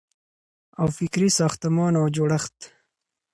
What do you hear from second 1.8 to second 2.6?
او جوړښت